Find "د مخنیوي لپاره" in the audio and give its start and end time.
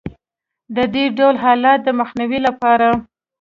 1.83-2.87